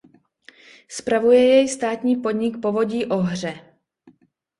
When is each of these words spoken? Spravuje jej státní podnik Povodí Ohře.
Spravuje 0.87 1.41
jej 1.45 1.69
státní 1.69 2.15
podnik 2.15 2.61
Povodí 2.61 3.05
Ohře. 3.05 3.73